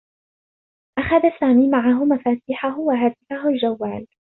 أخذ 0.97 1.39
سامي 1.39 1.67
معه 1.69 2.05
مفاتيحه 2.05 2.79
و 2.79 2.91
هاتفه 2.91 3.49
الجوّال. 3.49 4.07